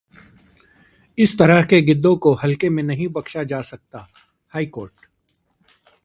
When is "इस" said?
1.17-1.37